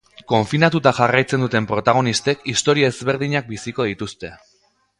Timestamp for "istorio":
2.55-2.89